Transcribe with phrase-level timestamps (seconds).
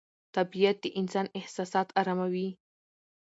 [0.35, 2.49] طبیعت د انسان احساسات اراموي